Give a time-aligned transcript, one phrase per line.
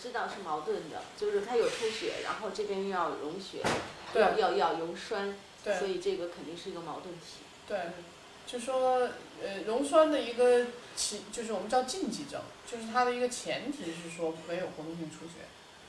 [0.00, 3.62] 知道是矛盾的，就是它有出血，然后这边又要溶血，
[4.12, 7.42] 对要要要溶栓，对所以这个肯定是一个矛盾体。
[7.68, 7.78] 对，
[8.46, 9.10] 就说
[9.42, 10.66] 呃溶栓的一个
[10.96, 15.44] 其就是我们叫禁忌症，就是它的一个前提是说没有活动性出血。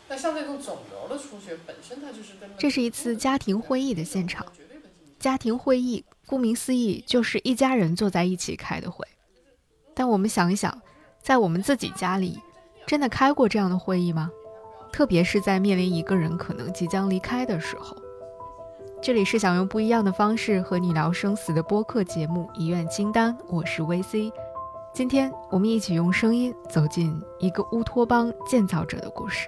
[0.07, 9.07] 那像这种肿瘤的出血本身它就是跟这是一次家庭会议的现场绝对的禁忌家庭会议，顾名思义就是一家人坐在一起开的会。
[9.93, 10.82] 但我们想一想，
[11.21, 12.39] 在我们自己家里，
[12.86, 14.29] 真的开过这样的会议吗？
[14.92, 17.96] 特别是在面临一个人可能即将离开的时候。
[19.01, 24.32] 这里是想用不一样的方式和你聊生死的播客节目《遗愿清单》，我是 VC。
[24.93, 29.47] 今天我们一起用声音走进一个乌托邦建造者的故事。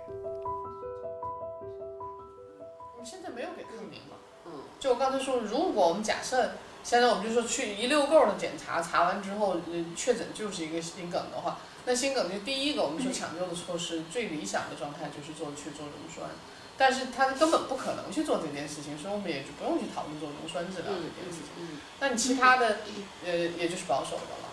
[2.94, 4.16] 我们现在没有给抗凝嘛？
[4.46, 16.30] 嗯，就我刚才说，如果我们假设现在我们就说去一溜够的检查，查完之后呃确诊就是一个心梗的话，那心梗就第一个我们说抢救的措施，最理想的状态就是做去做溶栓，
[16.78, 21.50] 但是他根本不可能去做这件事情，所以我们也就不用去讨论做溶栓治疗嗯这件事情。
[21.60, 22.78] 嗯那你其他的
[23.26, 24.50] 呃也就是保守的了，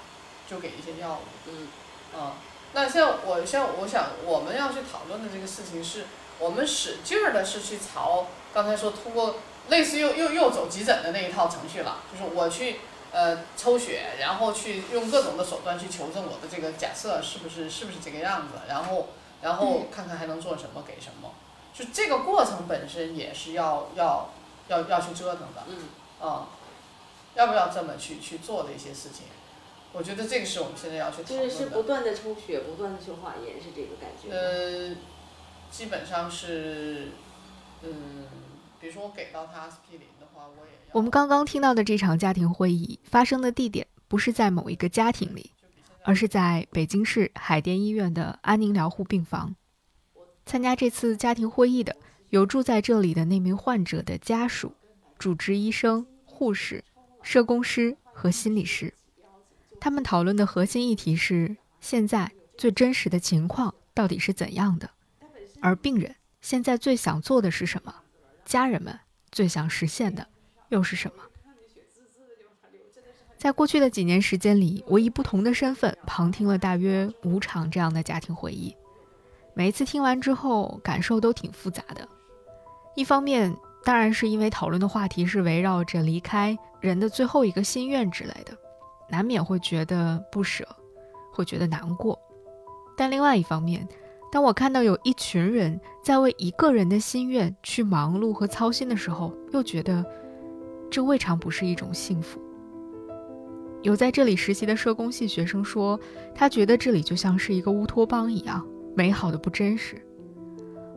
[0.49, 1.51] 就给一些药物。
[1.51, 1.69] 嗯
[2.13, 2.35] 啊，
[2.73, 6.07] 那像我像我想我们要去讨论的这个事情是，
[6.39, 9.37] 我们使劲儿的是去朝刚才说通过
[9.69, 12.81] 类似又又又走急诊的那一套程序了，就是我去
[13.13, 19.09] 呃抽血，然后去用各种的手段去求证我的这个假设是不是是不是这个样子，然后
[19.43, 21.33] 然后看看还能做什么给什么，
[21.75, 24.31] 就这个过程本身也是要要
[24.69, 25.65] 要要去折腾的。
[25.67, 25.89] 嗯
[26.21, 26.49] 啊，
[27.35, 29.25] 要不要这么去去做的一些事情，
[29.95, 31.67] 我觉得这个是我们现在要去讨就是是。
[31.67, 34.31] 不断的抽血，不断的去化验，是这个感觉。
[34.31, 34.95] 呃，
[35.71, 37.13] 基本上是，
[37.81, 38.27] 嗯，
[38.79, 40.80] 比如说我给到他阿司匹林的话，我也要。
[40.93, 45.53] 我们刚刚听到的这场家庭会议发生的地点不是在某一个家庭里，
[46.03, 49.55] 而是在北京市海淀医院的安宁疗护病房。
[50.45, 51.95] 参加这次家庭会议的
[52.31, 54.73] 有住在这里的那名患者的家属、
[55.17, 56.83] 主治医生、护士、
[57.23, 58.93] 社工师和心理师。
[59.81, 64.91] 他们讨论的核心议题是现在最真实的情况到底是怎样的，
[65.61, 67.95] 而病人现在最想做的是什么，
[68.45, 68.99] 家人们
[69.31, 70.27] 最想实现的
[70.71, 71.23] 又是什么？
[73.37, 78.75] 在过去的几年时间里，我以不同的身份旁听了大约五场这样的家庭会议。
[79.55, 82.07] 每一次听完之后，感受都挺复杂的。
[82.95, 88.57] 一方面，当然是因为讨论的话题是围绕着离开人的最后一个心愿之类的，
[89.09, 90.67] 难免会觉得不舍，
[91.33, 92.19] 会觉得难过。
[92.97, 93.89] 但另外一方面，
[94.31, 100.05] 当我看到有一群人在为一个人的心愿去忙碌和操心的时候，又觉得
[100.91, 102.41] 这未尝不是一种幸福。
[103.83, 105.99] 有在这里实习的社工系学生说，
[106.35, 109.97] 他觉得这里就像是一个乌托邦一样，美好的不真实。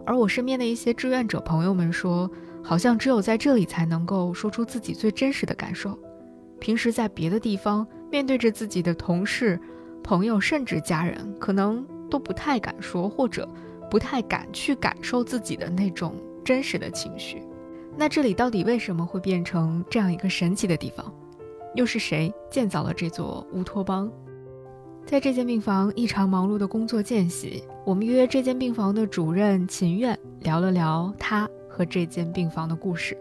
[0.06, 2.30] 而我身边的一些志愿者朋友们说，
[2.62, 5.98] 好像只有在这里才能够说出自己最真实的感受。
[6.59, 9.58] 平时在别的地方面对着自己的同事、
[10.03, 13.48] 朋友，甚至家人，可能都不太敢说，或者
[13.90, 17.42] 不太敢去感受自己的那种真实的情绪。
[17.96, 21.14] 那这里到底为什么会变成这样一个神奇的地方？
[21.76, 24.12] 又是谁建造了这座乌托邦？
[25.06, 33.18] 在这间病房异常忙碌的工作间隙，我们约这间病房的主任秦苑聊了聊他和这间病房的故事。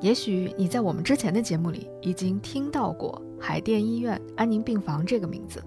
[0.00, 5.62] 也许你在我们之前的节目里已经听到过海淀医院安宁病房这个名字，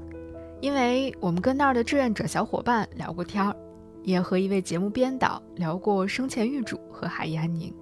[0.62, 3.56] 因为我们跟那儿的志愿者小伙伴聊过天儿，
[4.04, 7.74] 也和一位节目编导聊过生前预嘱和海医安宁。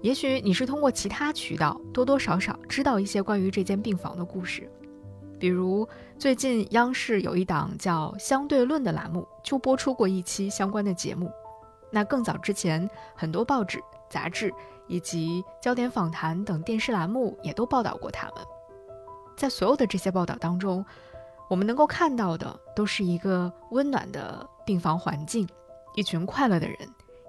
[0.00, 4.70] 也许你是通过其他渠道多多少少知道一些关于这间病房的故事，
[5.40, 5.86] 比如
[6.16, 11.30] 最近央视有一档叫《相对论》的栏目就播出过一期相关的节目。
[11.90, 14.52] 那更早之前，很多报纸、杂志
[14.86, 18.36] 以及焦点访谈等电视栏目也都报道过他们。
[19.36, 20.84] 在所有的这些报道当中，
[21.48, 25.48] 我们能够看到的都是一个温暖的病房环境，
[25.96, 26.76] 一群快乐的人，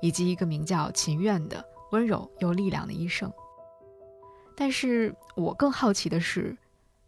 [0.02, 1.66] 以及一个名叫秦苑的。
[1.92, 3.32] 温柔又力量的医生。
[4.56, 6.58] 但是我更好奇的是，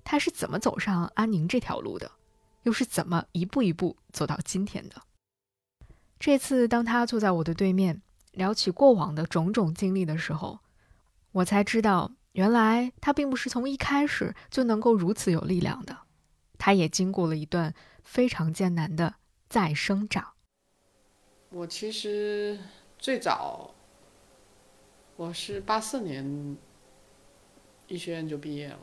[0.03, 2.09] 他是怎么走上安宁这条路的，
[2.63, 4.95] 又是怎么一步一步走到今天的？
[6.17, 8.01] 这次当他坐在我的对面，
[8.31, 10.59] 聊起过往的种种经历的时候，
[11.33, 15.97] 我才知道，原来他并不是从一开始就能够如此有力量的，
[16.57, 17.73] 他也经过了一段
[18.03, 19.15] 非常艰难的
[19.49, 20.33] 再生长。
[21.49, 22.57] 我其实
[22.97, 23.75] 最早。
[25.21, 26.57] 我是八四年
[27.87, 28.79] 医学院就毕业了，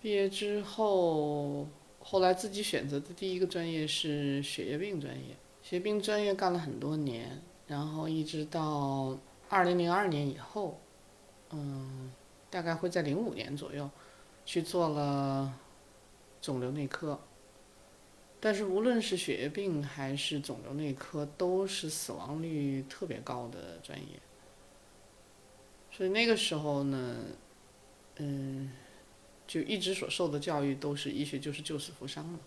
[0.00, 1.66] 毕业之后，
[1.98, 9.18] 后来自己选择的第一个专业是血液病专业，血液病专业干了很多年，然后一直到
[9.48, 10.78] 二零零二年以后，
[11.50, 12.12] 嗯，
[12.48, 13.90] 大概会在零五年左右，
[14.46, 15.52] 去做了
[16.40, 17.18] 肿瘤内科。
[18.38, 24.20] 但是无论是血液病还是肿瘤内科，都是死亡率特别高的专业。
[26.00, 27.16] 所以那个时候呢，
[28.16, 28.70] 嗯，
[29.46, 32.40] 就一直所受的教育都是医学就是救死扶伤嘛。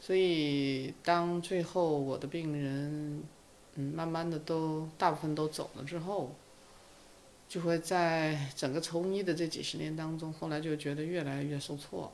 [0.00, 3.22] 所以当最后我的病人，
[3.74, 6.34] 嗯，慢慢的都大部分都走了之后，
[7.50, 12.10] 就会在整个从医的这几十年当中，后来就觉得越来越受挫。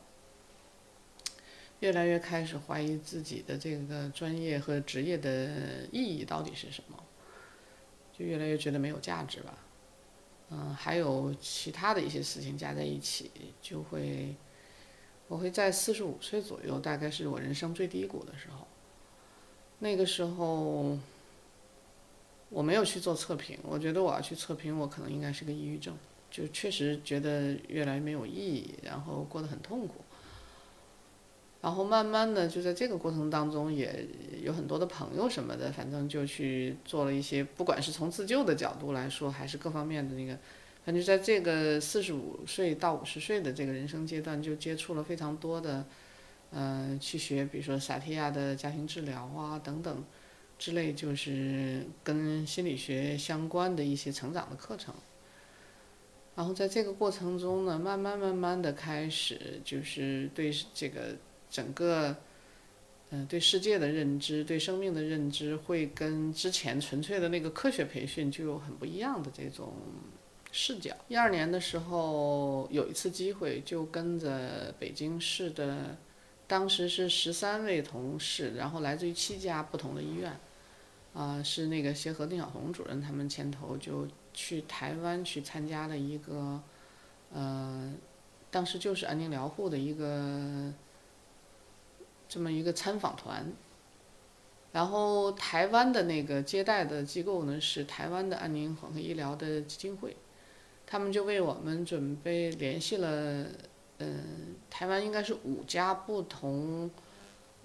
[1.78, 7.00] 越来越开始怀疑自己的这个专业和职业的意义到底是什么，
[8.18, 9.56] 就越来越觉得没有价值吧。
[10.50, 13.30] 嗯，还有其他的一些事情加在一起，
[13.62, 14.34] 就会，
[15.28, 18.66] 我会在四十五岁左右，大概是我人生最低谷的时候。
[19.78, 20.98] 那个时候，
[22.48, 25.96] 我没有去做测评，我觉得我要去测评，我可能应该是个抑郁症，
[26.30, 30.04] 就确实觉得越来越没有意义，然后过得很痛苦。
[31.62, 34.06] 然后慢慢的就在这个过程当中，也
[34.42, 40.38] 有很多的朋友什么的，反正就去做了一些，不管是从自救的角度来说，还是各方面的那个，
[40.86, 45.84] 反正在这个四十五岁到五十岁的这个人生阶段，就接触了非常多的，
[46.52, 50.02] 嗯，去学，比如说萨提亚的家庭治疗啊等等，
[50.58, 54.94] 之类，就是跟心理学相关的一些成长的课程。
[56.36, 61.16] 然后在这个过程中呢，慢慢慢慢的开始，就是对这个。
[61.50, 62.16] 整个，
[63.10, 69.72] 嗯，对世界的认知，对生命的认知，会跟之前纯粹的那个科学培训就有很不一样的这种
[70.52, 70.94] 视角。
[71.08, 75.96] 一二年的时候，有一次机会，就跟着北京市的，
[76.46, 80.38] 当时是十三位同事，然后来自于七家不同的医院，
[81.12, 86.62] 啊，是那个协和丁晓红主任他们牵头，就去台湾去参加了一个，
[87.32, 87.92] 呃，
[88.52, 90.72] 当时就是安宁疗护的一个。
[92.30, 93.44] 这么一个参访团，
[94.70, 100.16] 然后台湾的那个接待的机构呢是台湾的安宁混合医疗的基金会，
[100.86, 103.44] 他们就为我们准备联系了，
[103.98, 106.88] 嗯，台湾应该是五家不同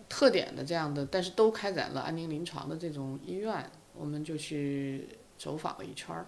[0.09, 5.07] 特点的这样的，但是都开展了安宁临床的这种医院，我们就去
[5.37, 6.25] 走访了一圈儿，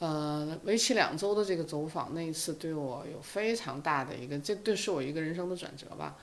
[0.00, 6.16] 呃，为期两周的这个走访，那一次对我有非常大的一个，这对是我一个人生的转折吧。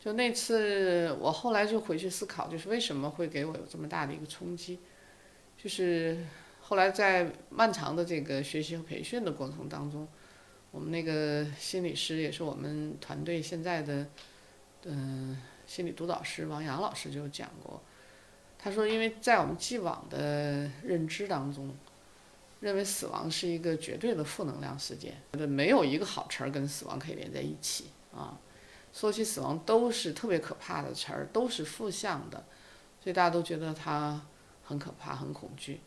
[0.00, 4.78] 就那次，我后来就回去思考，就是为什么会给我有这么大的一个冲击，
[5.62, 6.24] 就是
[6.62, 10.08] 后来在漫长的这个学习和培训的过程当中，
[10.70, 14.06] 我们那个心理师也是我们团队现在的，
[14.84, 15.36] 嗯，
[15.66, 17.82] 心理督导师王阳老师就讲过，
[18.58, 21.76] 他说，因为在我们既往的认知当中，
[22.60, 28.40] 认为死亡是一个绝对的负能量事件，觉得没有一个好词儿跟死亡可以连在一起啊。
[28.92, 32.44] 说起死亡都是特别可怕的词儿，都是负向的，
[33.02, 34.20] 所以大家都觉得它
[34.64, 35.80] 很可怕、很恐惧。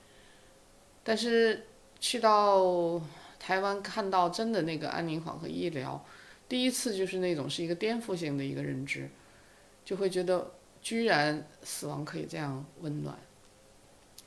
[1.04, 1.68] 但是
[2.00, 3.02] 去到
[3.38, 6.04] 台湾看到真的那个安宁缓和医疗，
[6.48, 9.10] 第一次就是那种是一个颠覆性的一个认知，
[9.84, 10.52] 就会觉得
[10.82, 13.18] 居然死亡可以这样温暖，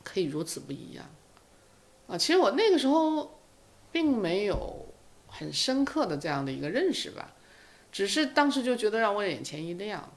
[0.03, 1.03] 可以如此不一样。
[2.07, 3.39] 啊，其实我那个时候
[3.91, 4.85] 并没有
[5.27, 7.33] 很深刻的这样的一个认识吧。
[7.97, 10.07] 只是当时就觉得让我眼前一亮，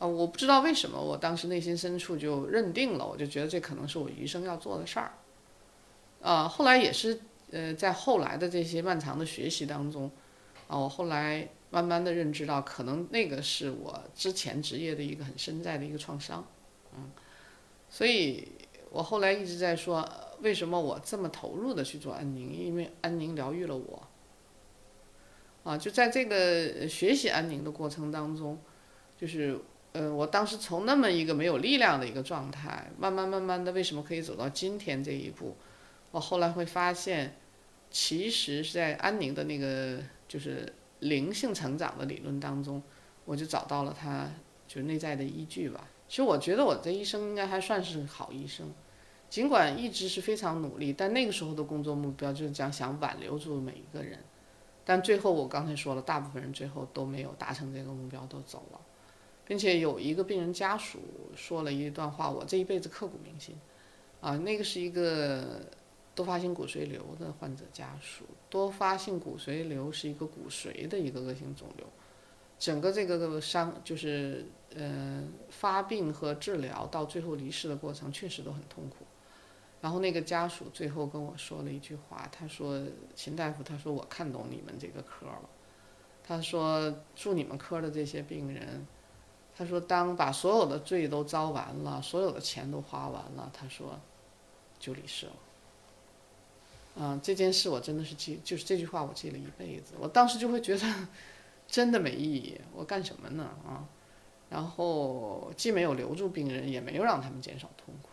[0.00, 5.12] 啊，我不知道为什么，我当时内心深处就认定了，我就觉得这可能是我余生要做的事儿，
[6.20, 7.20] 啊，后来也是，
[7.52, 10.10] 呃，在后来的这些漫长的学习当中，
[10.66, 16.44] 啊，我后来慢慢的认知到，可能那个是我之前职业的一个很深在的一个创伤，
[16.96, 17.12] 嗯，
[17.88, 18.48] 所以
[18.90, 20.04] 我后来一直在说，
[20.40, 24.08] 为什么我这么投入的去做安宁，因为安宁疗愈了我。
[25.64, 28.58] 啊，就在这个学习安宁的过程当中，
[29.16, 29.56] 就是，
[29.92, 35.56] 呃，我当时从那么一个没有力量的一个状态，慢慢慢慢的，为什么可以走到今天这一步？
[36.10, 37.36] 我后来会发现，
[37.90, 42.82] 其实是在安宁的那个就是灵性成长的理论当中，
[43.24, 44.28] 我就找到了它
[44.66, 45.88] 就是内在的依据吧。
[46.08, 48.70] 其实我觉得我这一生应该还算是好医生，
[49.30, 54.18] 尽管一直是非常努力，但那个时候的工作目标就是讲想挽留住每一个人。
[54.84, 58.80] 但最后我刚才说了，大部分人最后都没有达成这个目标，都走了，
[59.44, 60.98] 并且有一个病人家属
[61.36, 63.56] 说了一段话，我这一辈子刻骨铭心。
[64.20, 65.62] 啊，那个是一个
[66.14, 71.86] 多发性骨髓瘤的患者家属，多发性骨髓瘤是一个骨髓的一个恶性肿瘤，
[72.56, 74.46] 整个这个伤就是
[74.76, 79.04] 呃发病和治疗到最后离世的过程确实都很痛苦。
[79.82, 82.80] 然后那个家属最后跟我说了一句话，他说
[83.16, 85.50] ：“秦大夫，他说我看懂你们这个科了。
[86.22, 88.86] 他说住你们科的这些病人，
[89.56, 93.98] 他说当把所有的罪都遭完了，所有的钱都花完了，他说
[94.78, 95.32] 就离世了。
[96.94, 99.94] 嗯，这件事我真的是记，就是这句话我记了一辈子。
[99.98, 101.08] 我当时就会觉得
[101.66, 103.84] 真的没意义，我干什么呢啊？
[104.48, 108.10] 然后既没有留住病人，也没有让他们减少痛苦。”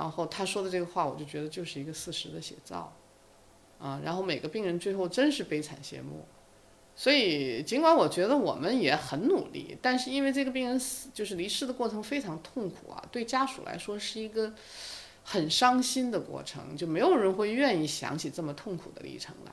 [0.00, 2.90] 然后他说的这个话，我就觉得就是一个事实的写照，
[3.78, 6.24] 啊，然后每个病人最后真是悲惨谢幕，
[6.96, 14.54] 所以尽管我觉得我们也很努力，但是因为这个病人死就是离世的过程非常痛苦啊，对家属来说是一个
[15.22, 19.52] 很伤心的过程，就没有人会愿意想起这么痛苦的历程来，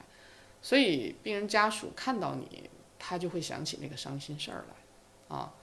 [0.62, 5.54] 所以病人家属看到你，他就会想起那个伤心事儿来，啊。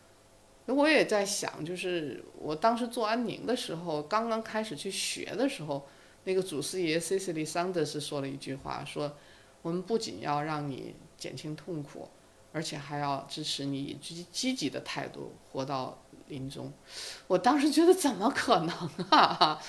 [0.67, 5.87] 那我也在想，就是我当时做安宁的时候，刚刚开始去学的时候，
[6.25, 9.17] 那个祖师爷 Cecily Sanders 说了一句话，说
[9.63, 12.09] 我们不仅要让你减轻痛苦，
[12.53, 16.73] 而且还要支持你以积积极的态度活到临终。
[17.27, 19.61] 我当时觉得怎么可能啊？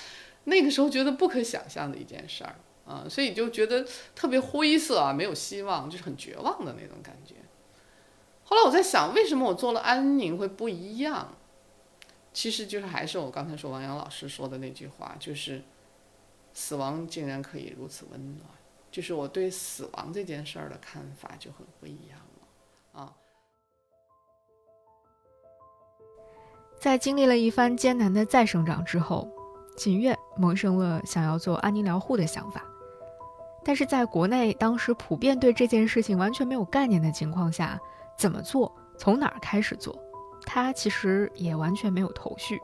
[0.44, 2.54] 那个时候觉得不可想象的一件事儿
[2.86, 3.84] 啊，所以就觉得
[4.14, 7.34] 特别灰色啊，没有希望，就是很绝望的那种感觉。
[8.48, 11.34] 后来我在想，为什么我做了安宁会不一样？
[12.32, 15.62] 其实就是还是我刚才说王阳老师说的那句话，就是
[16.52, 18.46] 死亡竟然可以如此温暖，
[18.90, 22.20] 就是我对死亡这件事儿的看法就很不一样
[22.94, 23.12] 了啊。
[26.78, 29.26] 在经历了一番艰难的再生长之后，
[29.76, 32.62] 锦月萌生了想要做安宁疗护的想法，
[33.64, 37.80] 但是在国内当时普遍对这件事情完全没有概念的情况下。
[38.18, 38.74] 怎么做？
[38.98, 39.96] 从哪儿开始做？
[40.44, 42.58] 他其实也完全没有头绪。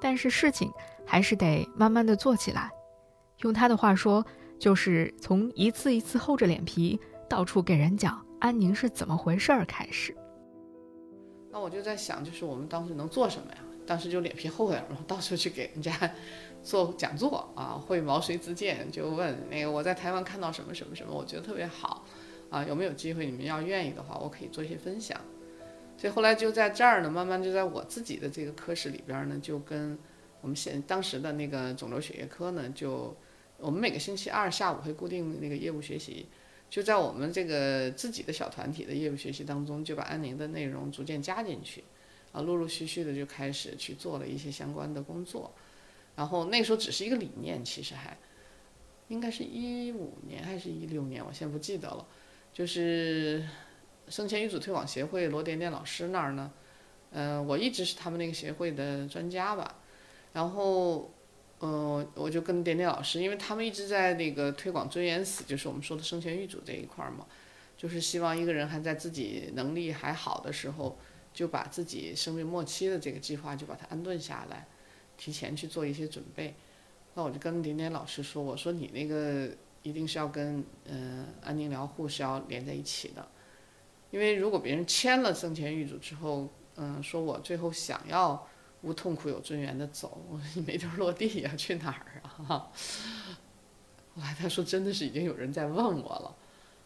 [0.00, 0.72] 但是事情
[1.06, 2.70] 还是得慢慢的做起来。
[3.38, 4.24] 用他的话说，
[4.58, 6.98] 就是从一次一次厚着脸皮
[7.28, 10.16] 到处给人讲安宁是怎么回事儿开始。
[11.50, 13.58] 那我就在想，就是我们当时能做什么呀？
[13.84, 15.92] 当时就脸皮厚点，然后到处去给人家
[16.62, 22.04] 做讲座啊，会毛遂自荐，就问那个我在台湾看到什么什么什么，我觉得特别好。
[22.52, 23.24] 啊，有没有机会？
[23.24, 25.18] 你们要愿意的话，我可以做一些分享。
[25.96, 29.98] 所以后来就在这儿呢，慢慢就在我自己的这个科室里边呢，就跟
[30.42, 33.16] 我们现当时的那个肿瘤血液科呢，就
[33.56, 36.26] 我们每个星期二下午会固定那个业务学习，
[36.68, 41.82] 就在我们这个自己的小团体的业务学习当中，就把安宁的内容逐渐加进去，
[42.32, 45.50] 啊，陆陆续续的就开始去做了一些相关的工作。
[46.16, 48.14] 然后那时候只是一个理念，其实还
[49.08, 52.06] 应该是一五年还是一六年，我现在不记得了。
[52.52, 53.42] 就是
[54.08, 56.52] 生前遗嘱推广协会罗点点老师那儿呢，
[57.10, 59.76] 嗯，我一直是他们那个协会的专家吧，
[60.34, 61.10] 然后，
[61.60, 67.26] 嗯，我就跟点点老师，因为他们一直在那个推广尊严死，就是我们说的生前遗嘱这一块儿嘛，
[67.76, 70.98] 就是希望一个人还在自己能力还好的时候，
[71.32, 74.66] 就把自己生命末期的这个计划就把它安顿下来，
[75.16, 76.54] 提前去做一些准备。
[77.14, 79.48] 那我就跟点点老师说，我说你那个。
[79.82, 83.26] 一定是要跟嗯安宁疗护是要连在一起的，
[84.10, 88.46] 因为如果别人签了生前预嘱之后，嗯，说我最后想要
[88.82, 92.70] 无痛苦有尊严的走， 我说你没地儿落地呀，去哪儿啊？
[94.14, 96.36] 后来他说真的是已经有人在问我了，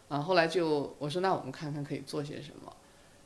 [0.09, 2.75] 啊，后来就我说那我们看看可以做些什么，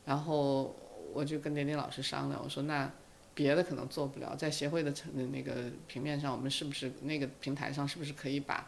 [0.05, 0.75] 然后
[1.13, 2.91] 我就跟点点老师商量，我说那
[3.33, 8.67] 别的可能做不了，在协会的层那个平面上，我们是不是那个平台上是不是可以把。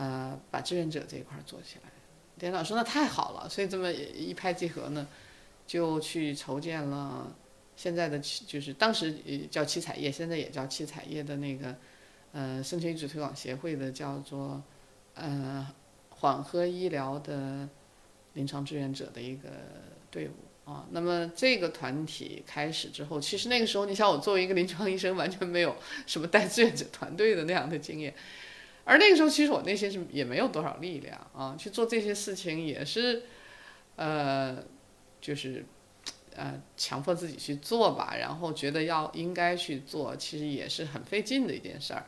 [0.00, 1.90] 呃，把志愿者这一块做起来，
[2.38, 5.08] 典老说那太好了，所以这么一拍即合呢，
[5.66, 7.34] 就去筹建了
[7.74, 9.12] 现在的就是当时
[9.50, 11.74] 叫七彩业，现在也叫七彩业的那个
[12.30, 14.62] 呃生存遗嘱推广协会的叫做
[15.14, 15.66] 呃
[16.10, 17.68] 缓和医疗的
[18.34, 19.48] 临床志愿者的一个
[20.12, 20.86] 队伍啊。
[20.92, 25.74] 那么这个团体开始之后，其实那个时候你像我作为一个临床医生，完全没有
[26.06, 28.14] 什么带志愿者团队的那样的经验。
[28.88, 33.22] 而那个时候，其实我内心是也没有多少力量啊，去做这些事情也是，
[33.96, 34.64] 呃，
[35.20, 35.62] 就是，
[36.34, 38.16] 呃，强迫自己去做吧。
[38.18, 42.06] 然后觉得要应该去做，其实也是很费劲的一件事儿。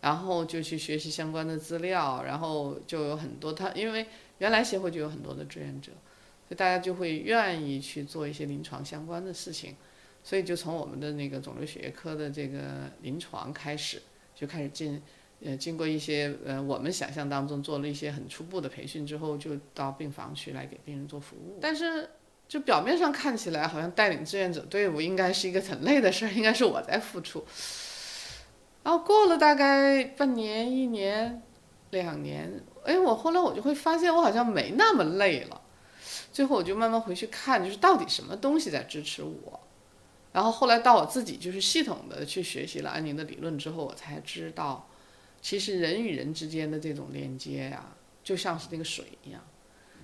[0.00, 4.06] 然后就去学习相关的资料，然后就有很多他，因为
[4.38, 5.92] 原来协会就有很多的志愿者，
[6.48, 9.76] 所以大家就会愿意去做一些临床相关的事情。
[10.24, 14.00] 所以就从我们的那个肿瘤血液科的这个临床开始，
[14.34, 15.02] 就开始进。
[15.44, 21.58] 呃，经过一些呃，我们想象当中做了一些很初步的培训之后，就到病房去来给病人做服务。
[21.60, 22.08] 但是
[22.48, 27.44] 就表面上看起来好像带领志愿者队伍应该是一个很累的事儿，应该是我在付出。
[28.82, 31.42] 然后过了大概半年、一年、
[31.90, 35.60] 两年，哎，我后来我就会发现我好像没那么累了。
[36.32, 39.60] 最后我就慢慢回去看，就是到底什么东西在支持我。
[40.32, 44.86] 然后后来到我自己就是系统的去学习了安宁的理论之后，我才知道，
[45.46, 49.40] 其实人与人之间的这种连接呀，就像是那个水一样，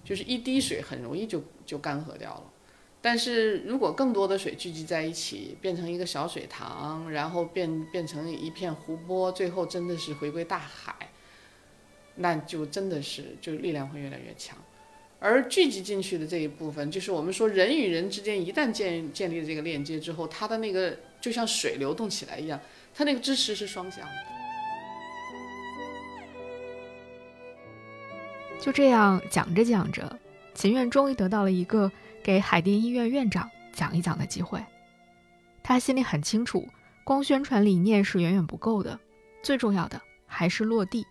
[0.05, 2.45] 就是一滴水很容易就就干涸掉了。
[3.01, 11.11] 但是如果更多的水聚集在一起，变成一个小水塘，然后变变成一片湖泊，最后真的是回归大海，
[12.15, 14.57] 那就真的是就力量会越来越强。
[15.19, 22.61] 而聚集进去的这一部分，就是我们说人与人之间一旦建建立了这个链接之后，它的那个就像水流动起来一样，
[22.95, 24.32] 它那个支持是双向的。
[28.63, 30.17] 就这样讲着讲着，
[30.55, 31.91] 秦院终于得到了一个
[32.23, 34.65] 给海淀医院院长讲一讲的机会。
[35.65, 36.69] 他心里很清楚，
[37.03, 38.97] 光宣传理念是远远不够的，
[39.43, 41.05] 最重要的还是落地，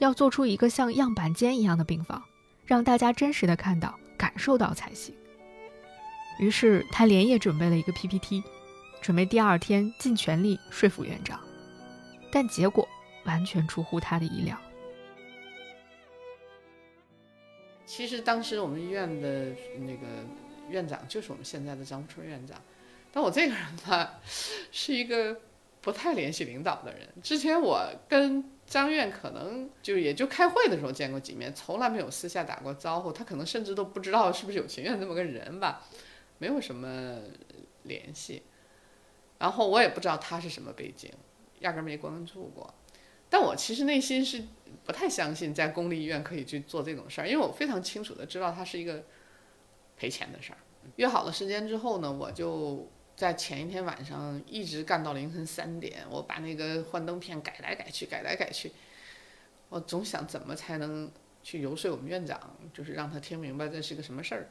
[0.00, 2.22] 要做出一个像样板间一样的病房。
[2.66, 5.14] 让大家真实的看到、感受到才行。
[6.38, 8.42] 于是他连夜准备了一个 PPT，
[9.00, 11.40] 准备第二天尽全力说服院长。
[12.30, 12.86] 但结果
[13.24, 14.58] 完全出乎他的意料。
[17.94, 20.06] 其实当时我们医院的那个
[20.70, 22.58] 院长就是我们现在的张春院长，
[23.12, 24.18] 但我这个人吧，
[24.70, 25.38] 是一个
[25.82, 27.06] 不太联系领导的人。
[27.22, 33.12] 之前我跟张院可能就也就开会的时候见过几面，从来没有私下打过招呼。
[33.12, 35.82] 他可能甚至都不知道是不是有秦院这么个人吧，
[36.38, 37.18] 没有什么
[37.82, 38.42] 联系。
[39.38, 41.12] 然后我也不知道他是什么背景，
[41.58, 42.72] 压根没关注过。
[43.32, 44.44] 但我其实内心是
[44.84, 49.02] 不太相信在公立医院可以去做这种事儿，因为我非常清楚的知道它是一个
[49.96, 50.58] 赔钱的事儿。
[50.96, 52.86] 约好了时间之后呢，我就。
[53.14, 58.72] 在前一天晚上一直干到凌晨三点，我把那个幻灯片改来改去，改来改去。
[59.68, 61.08] 我总想怎么才能
[61.42, 64.48] 去游说我们院长，就是让他听明白这是个什么事儿。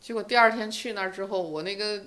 [0.00, 2.02] 结果第二天去那儿之后，我那个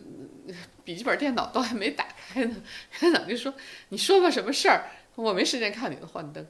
[0.85, 2.63] 笔记本电脑都还没打开呢，
[3.01, 3.53] 院长就说
[3.89, 4.85] ：“你说个，什么事儿？
[5.21, 6.45] 我没时间看你的幻灯。”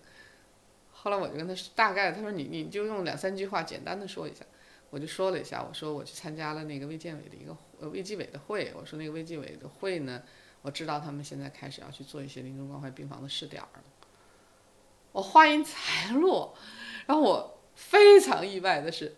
[0.91, 4.45] 后来我就跟他说大概，他说：“你你就用两三句话简单的说一下。”
[4.91, 10.21] 我就说了一下，我说我去参加了那个卫健委的一个呃卫计委的会，我说那个卫计委的会呢，
[10.61, 13.69] 我知道他们现在开始要去做一些临终关怀病房的试点了。
[15.13, 16.53] 我话音才落，
[17.05, 19.15] 然后我非常意外的是，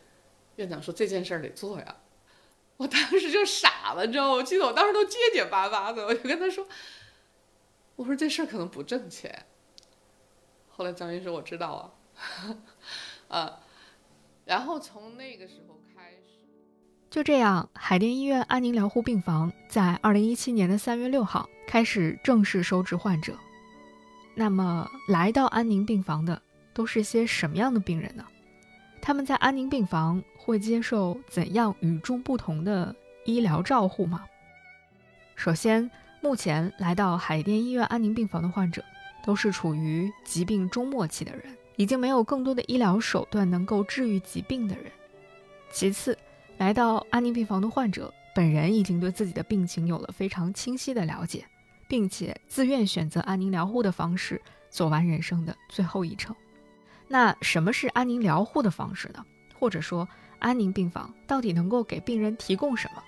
[0.57, 1.97] 院长说这件事儿得做呀，
[2.77, 4.33] 我当时就傻了，你知道吗？
[4.35, 6.67] 我记得我当时都结结巴巴的，我就跟他说，
[7.95, 9.45] 我说这事儿可能不挣钱。
[10.69, 12.57] 后来张云说我知道啊，
[13.27, 13.59] 啊。
[14.45, 16.45] 然后从那个时候开始，
[17.09, 23.37] 就这样，海淀医院安宁疗护病房在二零一七年的三月六号开始正式收治患者。
[24.35, 26.41] 那么，来到安宁病房的
[26.73, 28.25] 都是些什么样的病人呢？
[29.01, 32.93] 他们在安宁病房会接受怎样与众不同的
[33.25, 34.25] 医疗照护吗？
[35.35, 35.89] 首先，
[36.23, 38.83] 目前来到海淀医院安宁病房的患者
[39.23, 41.55] 都是处于疾病中末期的人。
[41.75, 44.91] 已经没有更多的医疗手段能够治愈疾病的人。
[45.71, 46.15] 其次，
[46.59, 51.43] 来到安宁病房的患者本人已经对自己的病情有了非常清晰的了解，
[51.87, 56.35] 并且自愿选择安宁疗护的方式走完人生的最后一程。
[57.07, 59.25] 那什么是安宁疗护的方式呢？
[59.57, 60.07] 或者说，
[60.37, 63.01] 安宁病房到底能够给病人提供什么？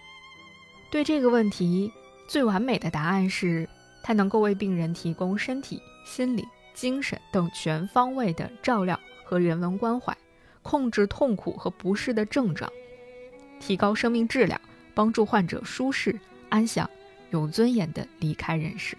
[0.89, 1.91] 对这个问题，
[2.27, 3.67] 最完美的答案是，
[4.03, 6.45] 它能够为病人提供身体、心理。
[6.73, 10.13] 精神等全方位的照料和人文关怀，
[10.61, 12.69] 控制痛苦和不适的症状，
[13.61, 14.59] 提高生命质量，
[14.93, 16.89] 帮助患者舒适、安详、
[17.29, 18.97] 有尊严地离开人世。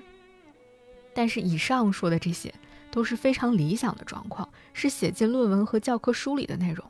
[1.12, 2.50] 但是，以上说的这些
[2.90, 6.82] 都是非常理想的状况，是写进论文和教科书里的内容。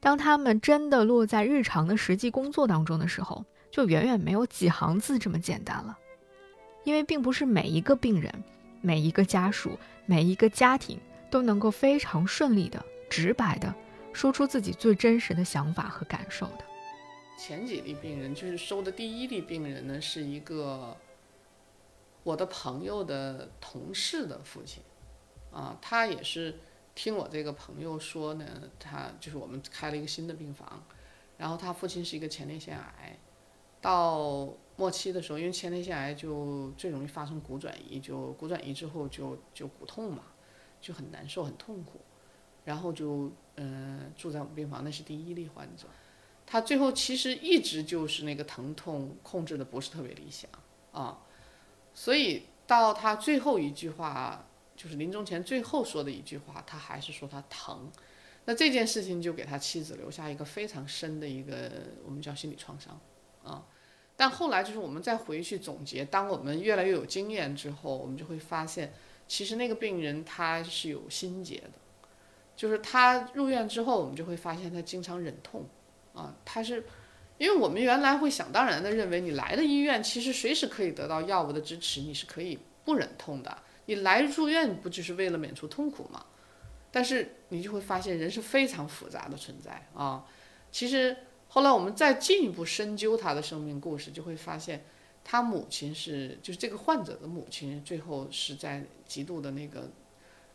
[0.00, 5.98] 当他们真的落在日常的实际工作当中的时候，就远远没有几行字这么简单了。
[6.84, 8.32] 因为并不是每一个病人。
[8.82, 13.74] 每一个家属，每一个家庭都能够非常顺利的、直白的
[14.12, 16.64] 说出自己最真实的想法和感受的。
[17.36, 20.96] 前几例病人，就是收的第一例病人呢，是一个
[22.22, 24.80] 我的朋友的同事的父亲，
[25.50, 26.56] 啊，他也是
[26.94, 28.44] 听我这个朋友说呢，
[28.78, 30.84] 他就是我们开了一个新的病房，
[31.36, 33.18] 然后他父亲是一个前列腺癌，
[33.86, 34.52] 到。
[34.78, 40.24] 末期的时候，因为前列腺癌就最容易发生骨转移，就骨转移之后就就骨痛嘛，
[40.82, 41.98] 就很难受很痛苦，
[42.62, 45.86] 然后就嗯住在我们病房，那是第一例患者。
[46.44, 50.50] 他最后其实一直就是那个疼痛控制的不是特别理想
[50.92, 51.22] 啊，
[51.94, 54.44] 所以到他最后一句话，
[54.76, 57.90] 就是临终前最后说的一句话，他还是说他疼。
[58.44, 61.72] 那这件事情就给他妻子留下一个非常深的一个
[62.04, 63.00] 我们叫心理创伤
[63.42, 63.64] 啊。
[64.16, 68.92] 但后来就是我们再回去总结，当我们越来越有经验之后，我们就会发现，
[69.28, 71.72] 其实那个病人他是有心结的，
[72.56, 75.66] 就是他入院之后，我们就会发现他经常忍痛。
[76.14, 76.82] 啊，他是，
[77.36, 83.58] 因为我们原来会想当然的认为，你来的医院其实随时可以得到药物的支持，你是可以不忍痛的。
[83.84, 86.24] 你来住院不就是为了免除痛苦吗？
[86.90, 90.24] 但是你就会发现，人是非常复杂的存在啊。
[90.72, 91.14] 其实
[91.56, 94.84] 后来我们再进一步深究他的生命故事，就会发现，
[95.24, 99.88] 他母亲是，就是这个患者的母亲，最后是在极度的那个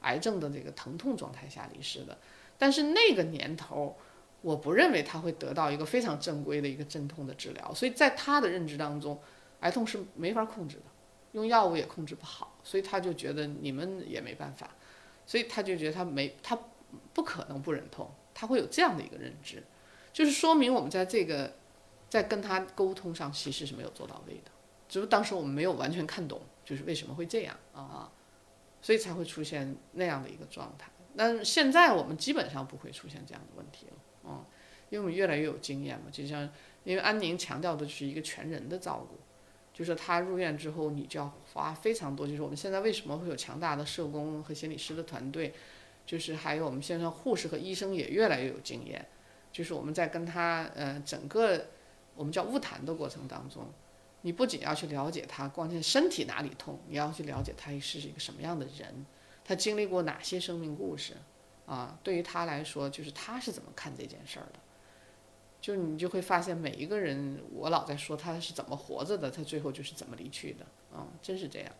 [0.01, 2.15] 癌症的这个疼痛状态下离世的。
[2.59, 3.97] 但是那个年头。
[4.43, 9.21] 我不认为他会得到一个非常正规的一个镇痛的治疗，所以在他的认知当中，
[9.59, 10.83] 癌痛是没法控制的，
[11.33, 14.71] 用药物也控制不好，所以他就觉得你们也没办法，
[15.27, 16.57] 所以他就觉得他没他
[17.13, 19.61] 不可能不忍痛，他会有这样的一个认知，
[20.13, 21.53] 就是说明我们在这个
[22.09, 24.51] 在跟他沟通上其实是没有做到位的，
[24.89, 28.11] 只是当时我们没有完全看懂，就是为什么会这样啊，
[28.81, 30.91] 所以才会出现那样的一个状态。
[31.13, 33.93] 那现在我们基本上不会出现这样的问题了。
[34.25, 34.45] 嗯，
[34.89, 36.49] 因为我们越来越有经验嘛，就像
[36.83, 39.17] 因为安宁强调的就是一个全人的照顾，
[39.73, 42.27] 就是他入院之后，你就要花非常多。
[42.27, 45.53] 就是我们现在为什么会有强大的社工和心理师的团队，
[46.05, 49.05] 就是还有我们现在护士和医生也越来越有经验。
[49.51, 51.67] 就是我们在跟他呃整个
[52.15, 53.65] 我们叫物谈的过程当中，
[54.21, 59.05] 你不仅要去了解他关键身体哪里痛，你要去了解他是一个什么样的人，
[59.43, 61.15] 他经历过哪些生命故事。
[61.67, 64.59] 啊，对于他来说，就是他是怎么看这件事儿的，
[65.61, 71.71] 就你就会发现每一个人，我老在说他是怎么活着的，他最后就是怎么离去的，嗯，真是这样。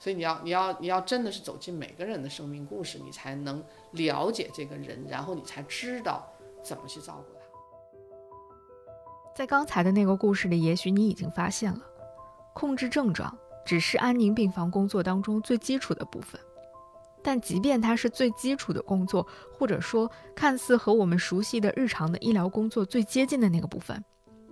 [0.00, 6.26] 所以你要你要你要真的是走进每个人的生命故事，你才能了解这个人，然后你才知道
[6.66, 7.40] 怎么去照顾他。
[9.34, 11.80] 在刚才的那个故事里，也许你已经发现了，
[12.54, 16.40] 控制症状只是安宁病房工作当中最基础的部分。
[17.22, 24.02] 但即便它是最基础的工作，或者说看似和我们熟悉的日常的医疗工作最接近的那个部分，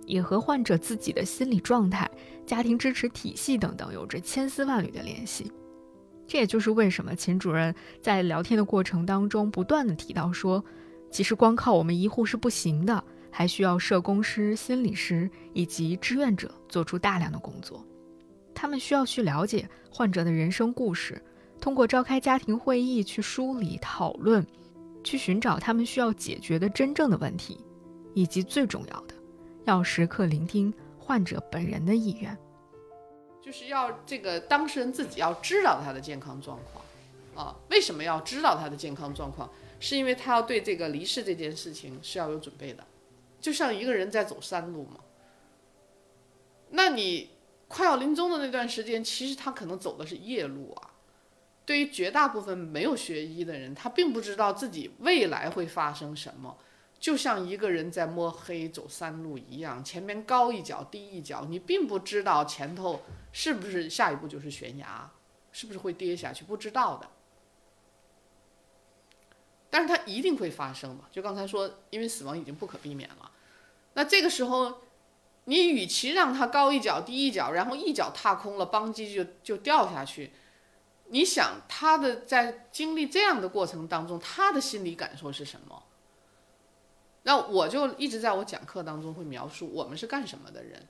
[0.05, 2.09] 也和患者自己的心理状态、
[2.45, 5.51] 家庭支持体系等等有着千丝万缕的联系。
[6.27, 10.63] 这也就是为什么秦主任在聊天的过程当中不断的提到说，
[11.15, 13.01] 其实光靠我们医护是不行的，
[13.31, 17.81] 还需要社工师、心理师以及志愿者做出大量的工作，
[18.53, 21.23] 他们需要去了解患者的人生故事。
[21.61, 24.45] 通过召开家庭会议去梳理、讨论，
[25.05, 27.63] 去寻找他们需要解决的真正的问题，
[28.13, 29.15] 以及最重要的，
[29.63, 32.37] 要时刻聆听患者本人的意愿，
[33.41, 37.55] 就是要这个当事人自己要知道他的健康状况啊。
[37.69, 39.49] 为什么要知道他的健康状况？
[39.79, 42.85] 是因为他要对这个离世这件事情是要有准备的，
[43.39, 44.99] 就像一个人在走山路嘛。
[46.71, 47.29] 那你
[47.67, 50.91] 快要临终的那段时间，其实他可能走的是夜路啊。
[51.65, 56.55] 对于绝大部分没有学医的人，他并不知道自己未来会发生什么，
[56.99, 65.09] 就像一个人在摸黑走山路一样，前面高一脚低一脚，你并不知道前头是不是下一步就是悬崖，
[65.51, 67.09] 是不是会跌下去，不知道的。
[69.75, 71.03] 但是它一定会发生嘛？
[71.11, 73.29] 就刚才说，因为死亡已经不可避免了，
[73.95, 74.77] 那这个时候，
[75.43, 80.31] 你与其让他高一脚低一脚，然后一脚踏空了，邦机就就掉下去。
[81.07, 85.83] 你想他的在经历这样的过程当中，他的心理感受是什么？
[87.23, 90.87] 那我就一直在我讲课当中会描述我们是干什么的人，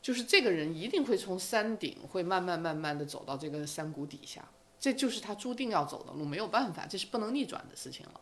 [0.00, 4.44] 就是这个人一定会从山顶会慢慢慢慢的走到这个山谷底下，
[4.78, 8.20] 这就是他注定要走的路，没有办法，这是不能逆转的事情了。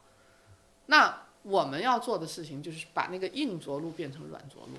[0.87, 4.79] 那我们要做的事情就是把那个硬着陆变成软着陆，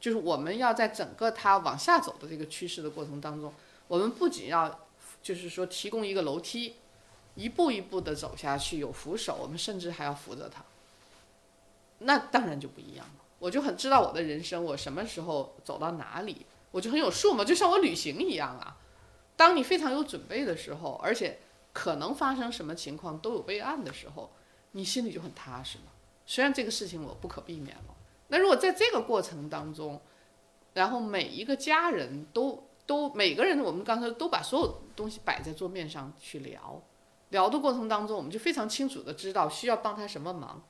[0.00, 3.52] 就是我们要在整个它往下走的这个趋势的过程当中，
[3.88, 4.80] 我们不仅要。
[5.22, 6.74] 就是说，提供一个楼梯，
[7.34, 10.62] 一步一步的走下去，有扶手，我们甚至还要扶着它。
[12.00, 13.24] 那当然就不一样了。
[13.38, 17.42] 我就很知道我的人生，我什么时候走到哪里，我就很有数嘛。
[17.42, 18.76] 就像我旅行一样啊。
[19.34, 21.38] 当你非常有准备的时候，而且
[21.72, 24.30] 可能发生什么情况都有备案的时候，
[24.74, 25.84] 你心里就很踏实了。
[26.24, 27.94] 虽然这个事情我不可避免了。
[28.28, 30.00] 那如果在这个过程当中，
[30.74, 32.68] 然后每一个家人都。
[32.86, 36.82] 都每个人，我们刚才都把所有东西摆在桌面上去聊，
[37.30, 40.62] 聊的过程当中，我们就非常清楚的知道需要帮他什么忙。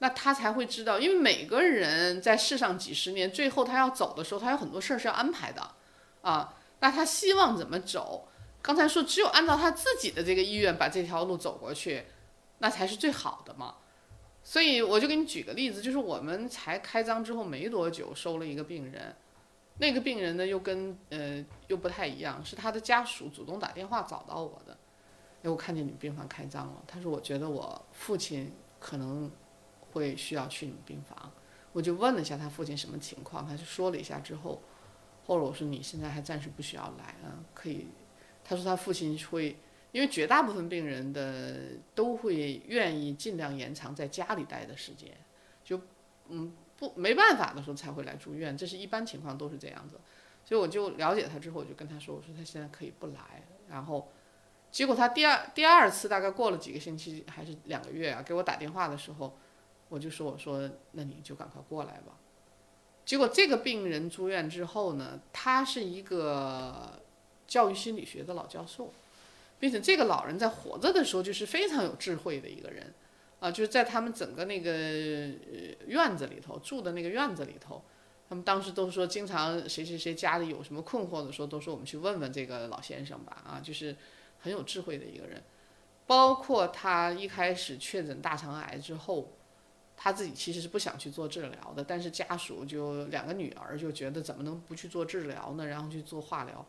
[0.00, 5.66] 那他才会知道，因为每个人在世上几十年，最后他要走的时候，他有很多事儿是要安排的，
[6.20, 8.28] 啊，那他希望怎么走？
[8.60, 12.04] 刚才说只有按照他自己的这个意愿把这条路走过去，
[12.62, 13.74] 那才是最好的嘛。
[14.44, 19.14] 所以我就给你举个例子，就是我们才开张之后没多久收了一个病人，
[19.78, 24.76] 那个病人呢又跟呃又不太一样，是他的家属主动打电话找到我的，
[25.42, 29.30] 哎，我看见你们病房开张了，他说我觉得我父亲可能
[29.92, 31.32] 会需要去你们病房，
[31.72, 34.60] 我就问了一下他父亲什么情况，他就说了一下之后，
[35.24, 37.86] 后来我说你现在还暂时不需要来啊，可以，
[38.42, 39.56] 他说他父亲会。
[39.92, 45.10] 因为绝大部分病人的都会愿意尽量延长在家里待的时间，
[45.62, 45.80] 就
[46.28, 50.00] 嗯不没办法的时候才会来住院，这是一般情况都是这样子。
[50.44, 53.42] 所以我就了解他之后，我就跟他说，我说他现在可以不来。
[53.68, 54.10] 然后
[54.70, 59.36] 结果他第二第二次大概过了几个星期还是两个月啊，给我打电话的时候，
[59.90, 62.16] 我就说我说那你就赶快过来吧。
[63.04, 67.02] 结果这个病人住院之后呢，他是一个
[67.46, 68.90] 教育心理学的老教授。
[69.62, 72.92] 并且这个老人在活着的时候就是非常有智慧的一个人，
[73.38, 74.72] 啊，就是在他们整个那个
[75.86, 77.80] 院子里头住的那个院子里头，
[78.28, 83.94] 他们当时都说，经常谁谁谁家里有什么困惑的时候，都说我们去问问这个老先生吧，啊，就是
[84.40, 85.40] 很有智慧的一个人。
[86.08, 89.32] 包括他一开始确诊大肠癌之后，
[89.96, 95.64] 他自己其实是不想去做治疗的，但是家属就两个女儿就觉得怎么能不去做治疗呢？
[95.68, 96.66] 然后去做化疗。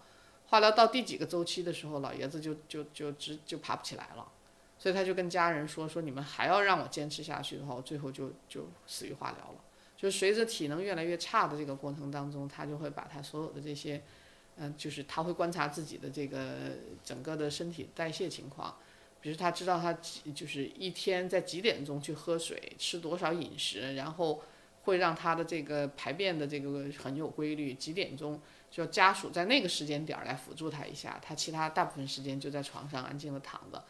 [0.53, 4.31] 化疗到第几个周期的时候，老爷子就就就直就爬不起来了，
[4.77, 9.55] 所以他就跟家人说说你们还要让我坚持下去的话，我最后就就死于化疗了。
[9.97, 13.99] 就随着体能越来越差的这个过程当中，他就会把他所有的这些，
[14.57, 16.45] 嗯，就是他会观察自己的这个
[17.03, 18.77] 整个的身体代谢情况，
[19.21, 19.91] 比如他知道他
[20.35, 24.43] 就是一天在几点钟去喝水，吃多少饮食，然后
[24.83, 28.39] 会让他的这个排便的这个很有规律，几点钟。
[28.73, 33.83] 就家属在那个时间点儿来辅助他一下，他其他大部分时间就在床上安静的躺着，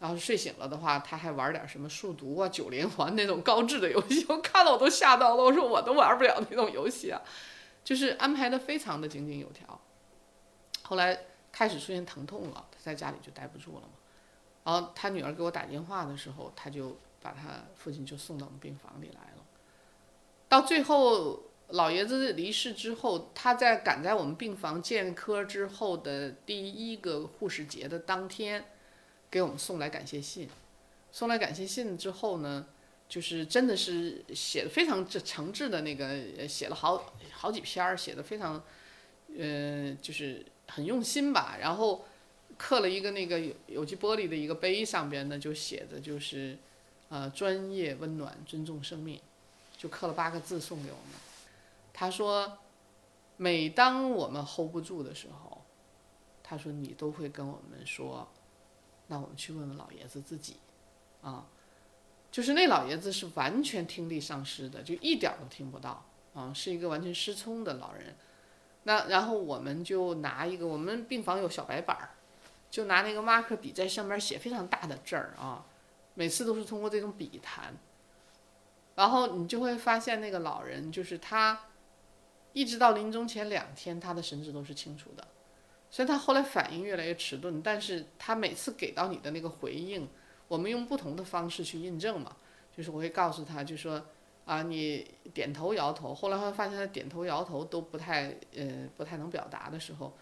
[0.00, 7.22] 然后睡醒了的话，他还玩点什么数独啊、九连环那种高智的游戏，我看了我都吓到了，我说我都玩不了那种游戏啊，
[7.84, 9.80] 就是安排的非常的井井有条。
[10.82, 11.16] 后来
[11.52, 13.94] 开始出现疼痛了，他在家里就待不住了嘛，
[14.64, 19.44] 然后他女儿给我打电话的时候，他就把他父亲就送到我们病房里来了，
[20.48, 21.40] 到最后。
[21.74, 28.64] 老爷子离世之后，他在赶在我们病房建科之后的第一个护士节的当天，
[29.28, 30.48] 给我们送来感谢信。
[31.10, 32.66] 送来感谢信之后呢，
[33.08, 38.62] 就是真的是写的非常诚挚的那个，写了好好几篇儿，写的非常，
[39.36, 41.56] 呃，就是很用心吧。
[41.60, 42.04] 然后
[42.56, 46.56] 刻了一个那个有有机玻璃的一个碑，上边呢就写的就是，
[47.08, 49.18] 呃，专业、温暖、尊重生命，
[49.76, 51.33] 就刻了八个字送给我们。
[51.96, 52.58] 他说
[53.38, 55.62] ：“每当我们 hold 不住的时候，
[56.42, 58.28] 他说你都会跟我们说，
[59.06, 60.56] 那我们去问问老爷子自己，
[61.22, 61.46] 啊，
[62.32, 66.04] 就是那老爷子是完全听力丧失的，就一点都听不到，
[66.34, 68.16] 啊，是一个完全失聪的老人。
[68.82, 72.10] 那然后我们就拿一个，我们病房有小白板儿，
[72.72, 75.64] 就拿那个马克笔在上面写非常大的字儿啊，
[76.14, 77.72] 每次都是通过这种笔谈，
[78.96, 81.60] 然后你就会发现那个老人就是他。”
[82.54, 85.26] 一直到临终前两天，他的神志都是清楚的，
[85.90, 87.60] 所以他后来反应越来越迟钝。
[87.60, 90.08] 但是他每次给到你的那个回应，
[90.48, 92.36] 我们用不同的方式去印证嘛，
[92.74, 94.00] 就是我会告诉他，就说
[94.44, 96.14] 啊，你点头摇头。
[96.14, 100.16] 后来会发现他点头摇头都不太呃不太能表达的时候，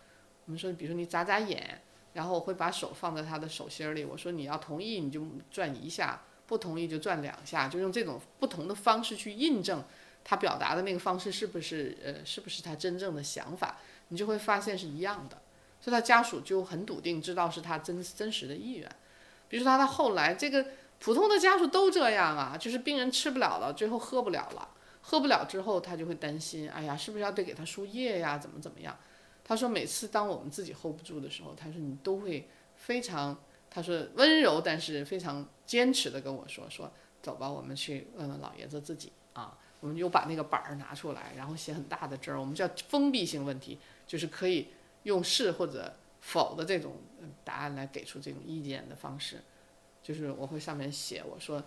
[0.47, 1.83] 我们说，比如说你眨眨眼，
[2.15, 9.85] 然后我会把手放在他的手心里，我说你要同意你就转一下，不同意就转两下，就用这种不同的方式去印证。
[10.25, 13.79] 他表达的那个方式是不是呃是不是他真正的想法？
[14.09, 15.41] 你就会发现是一样的，
[15.81, 18.89] 所以他家属就很笃定知道是他真真实的意愿。
[19.49, 20.67] 比如说他到后来这个
[20.99, 24.69] 普通的家属都这样啊，就是病人吃不了了，最后喝不了了，
[25.01, 28.39] 喝不了之后他就会担心，哎呀，是不是要得给他输液呀？
[28.39, 28.97] 怎么怎么样？
[29.45, 33.37] 他说每次当我们自己 hold 不住的时候，他说你都会非常，
[33.69, 39.59] 他说温柔但是非常坚持的跟我说说，走吧，我们去问问老爷子自己啊。
[39.83, 44.69] 我们又把那个板儿拿出来，然后写很大的字儿，我们叫封闭性问题，就是可以
[45.03, 46.95] 用是或者否的这种
[47.43, 49.43] 答案来给出这种意见的方式。
[50.01, 51.61] 就是我会上面写，我说，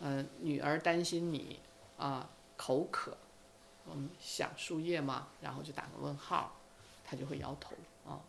[0.00, 1.60] 嗯，女儿担心你
[1.96, 3.16] 啊口渴，
[3.90, 5.28] 嗯，想输液吗？
[5.40, 6.54] 然后就打个问号，
[7.02, 7.74] 他就会摇头
[8.06, 8.20] 啊。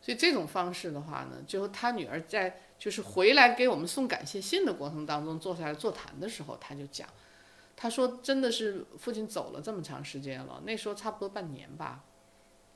[0.00, 7.08] 所以这种方式的话呢，就他女儿在就是回来给我们送感谢信的过程当中，坐下来座谈的时候，他就讲。
[7.76, 12.04] 他说真的是父亲走了这么长时间了，那时候差不多半年吧，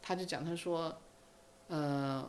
[0.02, 1.00] 他就讲他说，
[1.68, 2.28] 呃，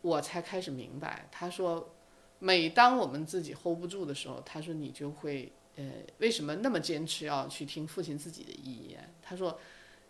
[0.00, 1.94] 我才开始明白，他说，
[2.38, 5.84] 每当我们自己 hold 不住的时候，他说你就会呃
[6.18, 9.12] 为什么那么坚持要去听父亲自己的意见？
[9.20, 9.58] 他说，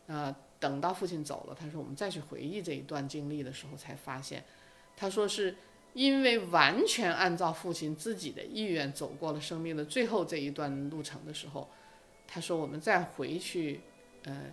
[0.07, 4.45] 呃，等到父亲走了，他说我们再去回忆这一段经历的时候，才发现，
[4.97, 5.57] 他说是。
[5.95, 11.69] 因为完全按照父亲自己的意愿走过了生命的最后这一段路程的时候，
[12.27, 13.81] 他说我们再回去，
[14.25, 14.47] 呃，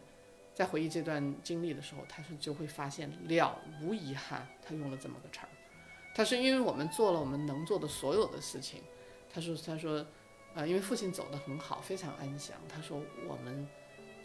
[0.54, 4.46] 再回忆这段经历的时候，他说就会发现了无遗憾。
[4.62, 5.50] 他用了这么个词儿，
[6.14, 8.82] 他说因为我们做了我们能做的所有的事情，
[9.34, 10.06] 他说他说，
[10.56, 12.58] 呃，因为父亲走得很好，非常安详。
[12.68, 13.66] 他说我们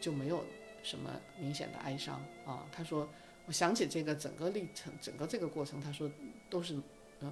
[0.01, 0.45] 就没有
[0.83, 2.67] 什么明显的哀伤啊。
[2.73, 3.09] 他说
[3.47, 6.11] 我想起这个整个历程，整个这个过程，他说
[6.51, 6.77] 都是。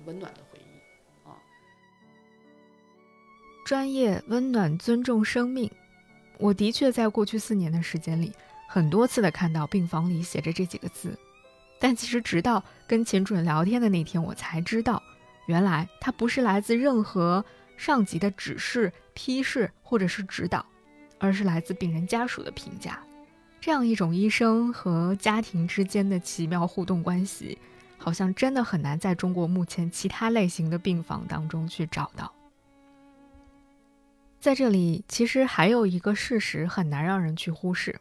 [0.06, 1.36] 温暖的回忆，啊，
[3.64, 5.70] 专业、温暖、尊重生命。
[6.38, 8.32] 我的确在过去四年的时间里，
[8.68, 11.16] 很多次的看到病房里写着这几个字，
[11.78, 15.02] 但其实直到跟秦主任聊天的那天，我才知道，
[15.46, 17.44] 原来它不是来自任何
[17.76, 20.64] 上级的指示、批示或者是指导，
[21.18, 23.00] 而是来自病人家属的评价。
[23.60, 27.56] 这样一种医生和家庭之间的奇妙互动关系。
[28.02, 32.32] 好像真的很难在中国目前其他类型的病房当中去找到。
[34.40, 38.00] 在这里，其实还有一个事实很难让人去忽视，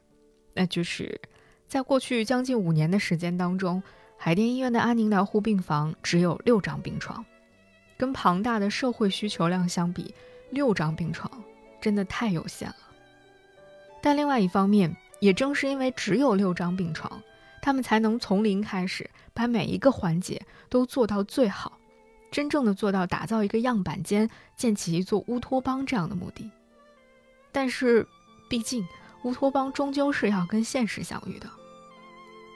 [0.56, 1.22] 那就是
[1.68, 3.84] 在过去将近五年的时间当中，
[4.18, 7.24] 海淀医院的安宁疗护病房只有六张病床，
[7.96, 10.16] 跟庞大的社会需求量相比，
[10.50, 11.32] 六张病床
[11.80, 12.76] 真的太有限了。
[14.02, 17.22] 但另外一方面，也正是因为只有六张病床。
[17.62, 21.78] 他们才能从零开始，把每一个环节都做到最好，
[22.32, 26.50] 真正的做到打造一个样板间，建起一座乌托邦这样的目的。
[27.52, 28.08] 但是，
[28.50, 28.86] 毕竟
[29.24, 31.48] 乌托邦终究是要跟现实相遇的。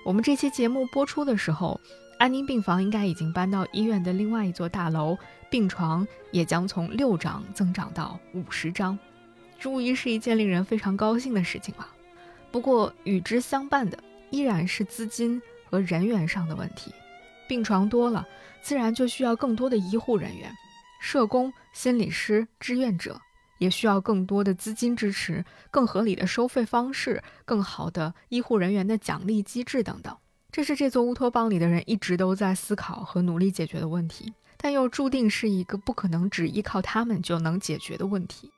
[0.04, 1.80] 我们这期节目播出的时候，
[2.18, 5.18] 安宁病房应该已经搬到医院的另外一座大楼，
[5.50, 8.98] 病床也将从六张增长到五十张，
[9.60, 11.88] 这无疑是一件令人非常高兴的事情了。
[12.52, 13.98] 不过，与之相伴的。
[14.36, 16.94] 依然是资金和人员上的问题，
[17.48, 18.28] 病床多了，
[18.62, 20.52] 自然就需要更多的医护人员、
[21.00, 23.18] 社工、心理师、志愿者，
[23.60, 30.14] 也需要更多的资金支持、更合理的收费方式、更好的医护人员的奖励机制等等。
[30.52, 38.52] 这是这座乌托邦里的人一直都在思考和努力解决的问题，但又注定是一个不可能只依靠他们就能解决的问题。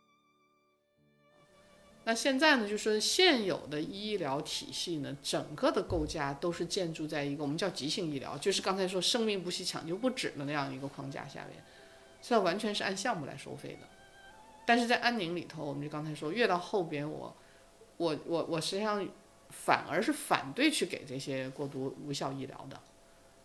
[2.08, 11.62] 那现在呢，就是现有的医疗体系呢，整个的构架都是建筑在一个我们叫急性医疗，就是刚才说生命不息、抢救不止的那样一个框架下面，
[12.22, 13.86] 这完全是按项目来收费的。
[14.66, 17.36] 但是在安宁里头，我们就刚才说，越到后边，我，
[17.98, 19.06] 我，我，我实际上
[19.50, 22.80] 反而是反对去给这些过度无效医疗的。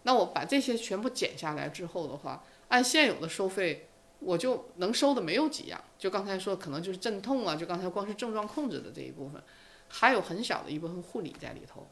[0.05, 3.89] 那我把这些全部减下来之后的话，按现有的收费。
[4.25, 9.43] 我就能收的没有几样，就刚才说可能就是镇痛啊，就刚才光是症状控制的这一部分，
[9.89, 11.87] 还有很小的一部分护理在里头，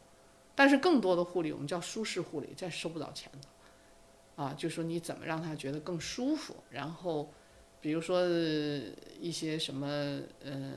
[0.55, 7.29] 但是更多的护理我们叫舒适护理，这收不着钱的，啊，就说你怎么让他觉得更舒服，然后
[7.81, 8.21] 比如说
[9.19, 9.87] 一些什么
[10.43, 10.73] 呃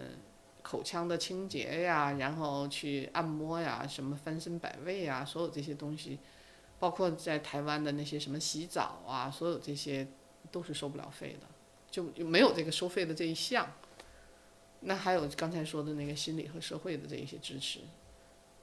[0.62, 6.18] 口腔的清洁呀，然后去按摩呀，什么翻身摆位啊，所有这些东西，
[6.80, 10.08] 包括在台湾的那些什么洗澡啊，所有这些。
[10.50, 11.46] 都是收不了费的，
[11.90, 13.72] 就没有这个收费的这一项。
[14.86, 17.80] 那还有刚才说的那个心理和社会的这一些支持，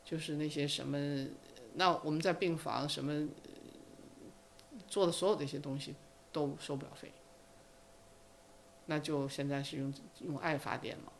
[0.06, 1.28] 就是那些什么，
[1.74, 3.28] 那我们在病房什么
[4.88, 5.96] 做的所有这些东西
[6.32, 7.12] 都收不了费。
[8.86, 11.12] 那就现在是用用爱发电嘛，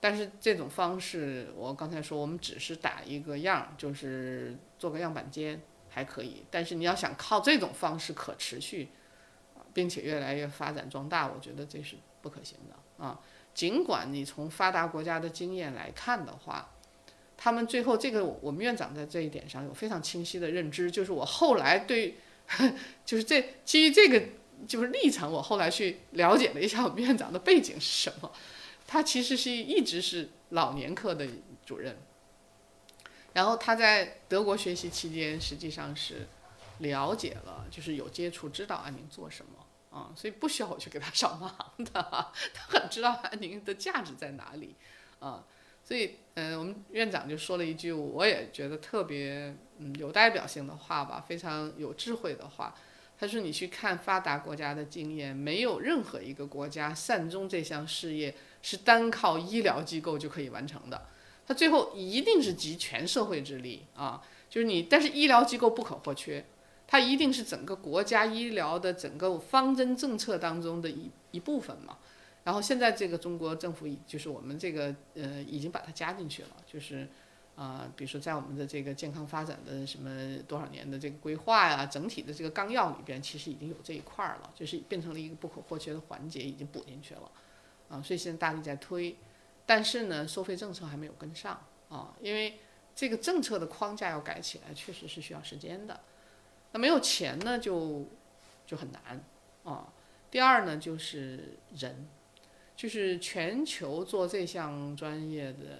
[0.00, 8.90] 但是这种方式，我刚才说我们只是打一个样，就是做个样板间还可以，但是你要想靠这种方式可持续。
[9.76, 13.20] 并且越来越发展壮大，我觉得这是不可行的啊！
[13.52, 16.70] 尽管你从发达国家的经验来看的话，
[17.36, 22.14] 他们最后这个我们院长在这一点上有非常清晰的认知，就是我后来对，
[23.04, 24.22] 就是这基于这个
[24.66, 28.32] 就是历程，我后来去了解了一下我们院长的背景是什么，
[28.86, 31.28] 他其实是一直是老年科的
[31.66, 31.98] 主任，
[33.34, 36.26] 然后他在德国学习期间实际上是
[36.78, 39.65] 了解了，就是有接触，知道安宁做什么。
[39.96, 41.90] 啊，所以不需要我去给他上忙的，
[42.52, 44.74] 他很知道安宁的价值在哪里，
[45.20, 45.42] 啊，
[45.82, 52.74] 所以嗯，我们院长就说了一句，我也觉得特别嗯有代表性的话吧，非常有智慧的话，
[53.18, 61.06] 他说你去看发达国家的经验，没有任何一个国家善终这项事业是单靠医疗机构就可以完成的，
[61.46, 66.44] 它最后一定是集全社会之力啊，就是你，但是医疗机构不可或缺，
[66.86, 71.98] 它一定是整个国家医疗的整个方针政策当中的一一部分嘛。
[72.44, 77.08] 然后现在这个中国政府就是我们这个呃已经把它加进去了，就是
[77.56, 87.30] 啊、比如说在我们的这个健康发展的什么多少年的这个规划呀，整体的这个纲要里边，其实已经有这一块了，就是变成了一个不可或缺的环节，已经补进去了。
[87.88, 89.16] 啊，所以现在大力在推，
[89.64, 91.58] 但是呢，收费政策还没有跟上
[91.88, 92.58] 啊，因为
[92.94, 95.98] 这个政策的框架要改起来，确实是需要时间的。
[96.76, 98.04] 那没有钱呢，就
[98.66, 99.24] 就很难
[99.64, 99.90] 啊。
[100.30, 102.06] 第二呢，就是人，
[102.76, 105.78] 就是全球做这项专业的，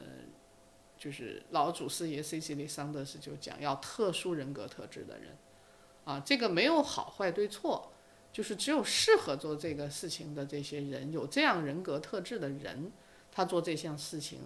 [0.96, 2.54] 就是老祖师爷 C.C.
[2.54, 5.36] 里桑德斯就讲要特殊人格特质的人
[6.06, 7.92] 啊，这个没有好坏对错。
[8.32, 12.90] 就是只有适合做这个事情的这些人，有这样人格特质的人，
[13.30, 14.40] 他做这项事情，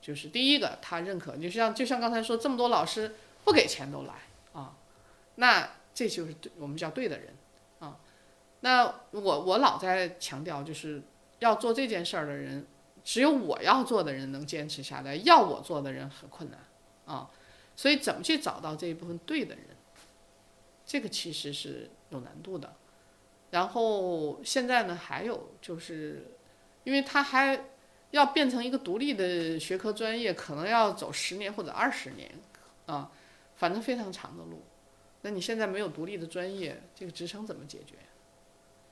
[0.00, 1.36] 就是第一个他认可。
[1.36, 3.14] 就像就像刚才说，这么多老师
[3.44, 4.14] 不给钱都来
[4.52, 4.76] 啊，
[5.36, 7.34] 那这就是对我们叫对的人
[7.78, 7.96] 啊。
[8.60, 11.02] 那我我老在强调，就是
[11.38, 12.66] 要做这件事儿的人，
[13.04, 16.58] 只有我要做的人能坚持下来，要我做的人很困难
[17.06, 17.30] 啊。
[17.76, 19.64] 所以怎么去找到这一部分对的人，
[20.86, 22.74] 这个其实是有难度的。
[23.50, 26.26] 然后现在呢，还有就是，
[26.84, 27.66] 因为它还
[28.12, 32.30] 要变成一个独立的学科专业，可能要走十年或者二十年，
[32.86, 33.10] 啊，
[33.56, 34.62] 反正非常长的路。
[35.24, 37.96] 那你现在没有独立的专业，这个职称怎么解决？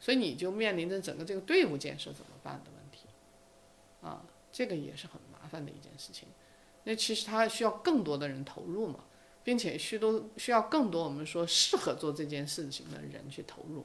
[0.00, 3.06] 所以你就面临着整个这个队伍建设怎么办的问题，
[4.00, 6.26] 啊，这个也是很麻烦的一件事情。
[6.84, 9.04] 那其实它需要更多的人投入嘛，
[9.44, 13.84] 并且需都需要更多我们说适合做这件事情的人去投入。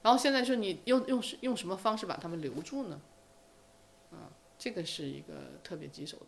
[0.00, 3.00] 然后现在说你用用用什么方式把他们留住呢？
[4.12, 6.26] 啊，这个是一个特别棘手的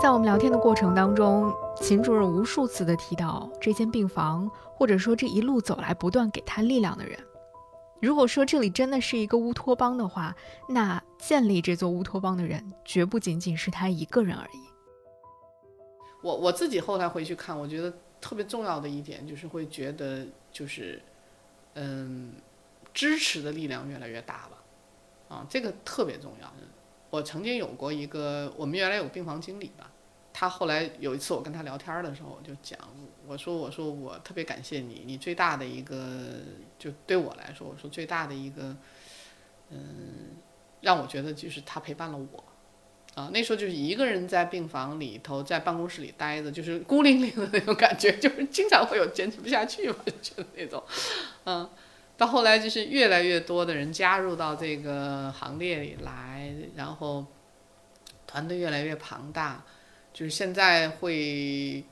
[0.00, 7.18] 在我们聊天的过程当中，秦主任无数次的提到这间病房，或者说这一路走来不断给他力量的人。
[8.00, 10.34] 如果说这里真的是一个乌托邦的话，
[10.70, 14.58] 那建立这座乌托邦的人，绝不仅仅是他一个人而已。
[16.22, 17.92] 我我自己后来回去看，我觉得
[18.22, 20.98] 特别重要的一点就是会觉得就是，
[21.74, 22.32] 嗯，
[22.94, 26.50] 支持的力量越来越大了，啊，这个特别重要。
[27.10, 29.90] 我曾经有过一个，我们原来有病房经理吧，
[30.32, 32.78] 他后来有一次我跟他聊天的时候，我就讲，
[33.26, 36.30] 我说我说我特别感谢你，你最大的一个
[36.78, 38.76] 就对我来说，我说最大的一个，
[39.70, 40.36] 嗯，
[40.80, 42.44] 让我觉得就是他陪伴了我。
[43.16, 50.80] 啊，那时候就是一个人在病房里头，在办公室里待着，就是孤零零的那种感觉，就是经常会有坚持不下去嘛， 就觉得那种，
[51.44, 51.68] 嗯，
[52.20, 57.24] 到后来就是越来越多的人加入到这个行列里来，然后
[58.26, 59.64] 团队越来越庞大，
[60.12, 61.82] 就是现在会，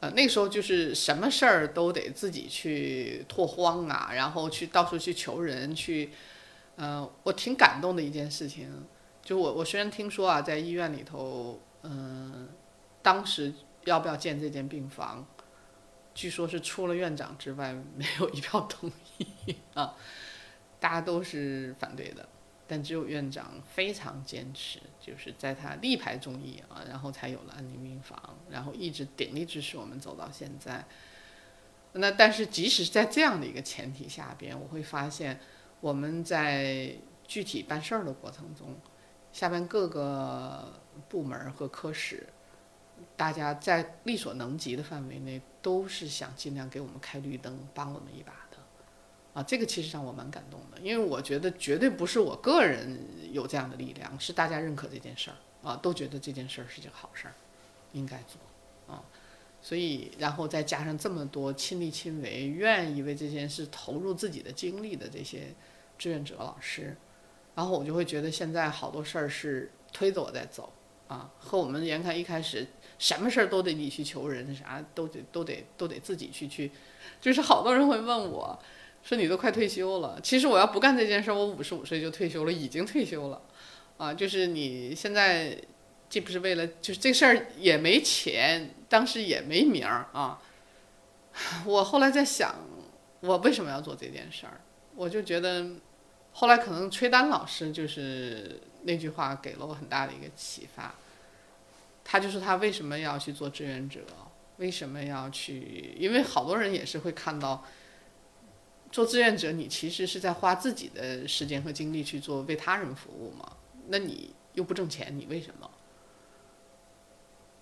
[0.00, 6.10] 呃，那时候就是什么事儿都得自己去拓荒啊，然后去到处去求人去，
[6.74, 8.68] 呃，我挺感动的一件事情。
[9.22, 12.48] 就我我虽然听说啊，在医院里头，嗯，
[13.00, 13.52] 当时
[13.84, 15.24] 要不要建这间病房，
[16.16, 18.92] 据说是除了院长之外没有一票同意
[19.74, 19.94] 啊，
[20.78, 22.28] 大家都是反对的，
[22.66, 30.84] 但只有院长非常坚持，就是在他力排众议啊，然后才有了安宁病房，然后一直鼎力支持我们走到现在。
[31.92, 35.40] 那但是即使在这样的一个前提下边，我会发现
[35.80, 36.94] 我们在
[37.26, 38.76] 具体办事儿的过程中。
[39.32, 42.26] 下边各个部门和科室，
[43.18, 48.32] 大家在力所能及的范围内，都是想尽量给我们开绿灯，帮我们一把，
[49.36, 52.98] 啊，这个其实让我蛮感动的，因为我觉得绝对不是我个人
[53.32, 55.36] 有这样的力量，是大家认可这件事儿，
[55.68, 57.34] 啊，都觉得这件事儿是件好事儿，
[57.92, 59.04] 应该做，啊，
[59.60, 65.54] 所以然后再加上这么多亲力亲为、愿意为这件事投入自己的精力的这些
[65.98, 66.96] 志愿者老师。
[67.54, 70.72] 然后我就会觉得现在好多事儿是推着我在走
[71.08, 72.66] 啊，和我们原看一开始
[72.98, 76.70] 什么事儿都得你去求人，啥都得都得都得自己去去，
[77.20, 78.58] 就是好多人会问我，
[79.06, 83.40] 说你都快退休了，其实我要不干这件事儿，我五十五岁就退休了，已经退休了，
[83.98, 85.56] 啊，就是你现在
[86.10, 90.42] 既不是为了，就是这事儿也没钱，当时也没名儿啊，
[91.64, 92.56] 我后来在想，
[93.20, 94.60] 我为什么要做这件事儿，
[94.96, 95.66] 我就觉得。
[96.38, 100.94] 后来可能崔丹老师就是那句话给了我很大的一个启发，
[102.04, 104.00] 他就说他为什么要去做志愿者，
[104.58, 105.96] 为什么要去？
[105.98, 107.64] 因为好多人也是会看到
[108.96, 113.54] 做志愿者，你其实是在花自己的时间和精力去做为他人服务嘛？
[113.88, 115.70] 那你又不挣钱，你为什么？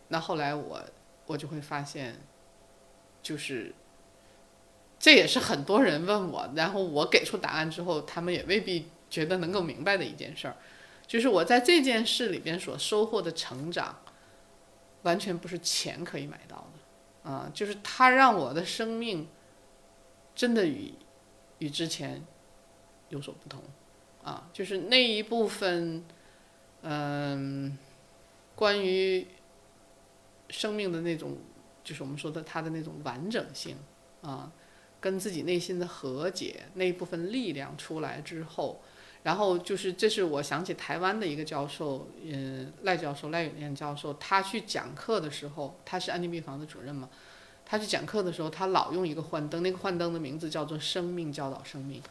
[0.07, 0.81] 那后来我
[1.27, 2.21] 我就会发现，
[3.21, 3.75] 就是
[4.97, 10.55] 这也是很多人问我，然后我给出答案之后，他们也未必觉得能够明白的一件事儿，
[11.05, 13.99] 就是我在这件事里边所收获的成长，
[15.03, 16.71] 完全不是钱可以买到
[17.25, 19.27] 的，啊，就是它让我的生命
[20.37, 20.95] 真的与
[21.59, 22.25] 与之前
[23.09, 23.63] 有所不同，
[24.23, 26.05] 啊，就是那一部分，
[26.83, 27.79] 嗯，
[28.55, 29.27] 关于。
[30.51, 31.39] 生命的那种，
[31.83, 33.77] 就是我们说的它的那种完整性
[34.21, 34.53] 啊，
[35.01, 38.81] 跟自己内心的和解那一部分力量出来之后，
[39.23, 47.09] 然后就是这是我想起台湾的一个教授，嗯，赖教授赖永念教授，他去讲课的时候，他是安宁病房的主任嘛，
[47.67, 52.03] 他去讲课的时候，他老用一个幻灯，那个幻灯的名字叫做“生命教导生命”，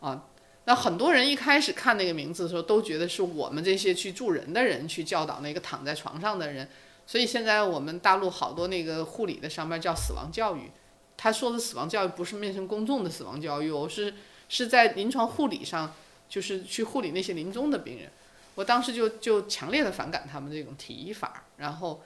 [0.00, 0.26] 啊，
[0.66, 6.68] 那很多人一开始看那个名字的时候，都觉得是我们这些去助人的人去教导那个躺在床上的人。
[7.06, 10.70] 所以现在我们大陆好多那个护理的上面叫死亡教育，
[11.16, 14.14] 他说的死亡教育不是面向公众的死亡教育，我是
[14.48, 15.92] 是在临床护理上，
[16.28, 18.10] 就是去护理那些临终的病人。
[18.54, 22.02] 我当时就就强烈的反感他们这种提法，然后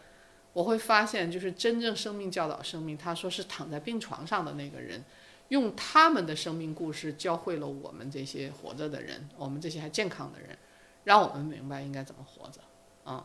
[0.58, 5.04] 我会发现，就是真正生命教导生命，他说是躺在病床上的那个人，
[5.50, 10.58] 用他们的生命故事教会了我们这些活着的人，我们这些还健康的人，
[11.04, 12.60] 让我们明白应该怎么活着，
[13.04, 13.24] 啊。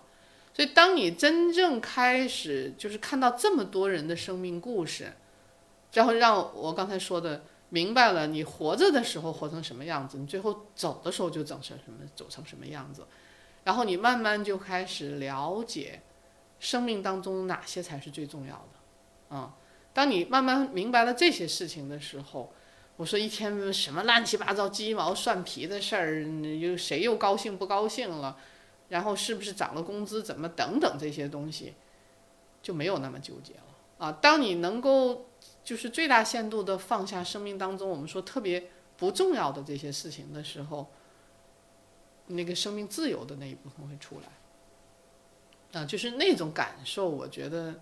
[0.53, 5.11] 所以，当你真正开始就是看到这么多人的生命故事，
[5.93, 13.03] 然后让我刚才说的明白了，你活着的时候活成什么样子，你最后走的时候就走成什么，走成什么样子，
[13.63, 15.99] 然后你慢慢就开始了解
[16.63, 19.53] 生命当中哪些才是最重要的，啊，
[19.91, 22.53] 当你慢慢明白了这些事情的时候，
[22.95, 28.37] 我说一天什么乱七八糟鸡毛蒜皮的事儿，又谁又高兴不高兴了？
[28.87, 30.23] 然后是不是涨了工资？
[30.23, 31.73] 怎么等等这些东西，
[32.61, 33.63] 就没有那么纠结了
[33.97, 34.11] 啊！
[34.21, 35.25] 当你能够
[35.65, 40.89] 就是最大限度的放下生命当中我们说特别不重要的这些事情的时候，
[42.27, 44.27] 那个生命自由的那一部分会出来
[45.73, 45.85] 啊！
[45.85, 47.75] 就是那种感受，我觉得